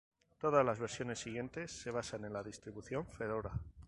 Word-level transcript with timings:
Todas 0.39 0.65
las 0.65 0.79
versiones 0.79 1.19
siguientes 1.19 1.71
se 1.71 1.91
basan 1.91 2.25
en 2.25 2.33
la 2.33 2.41
distribución 2.41 3.05
Fedora. 3.05 3.51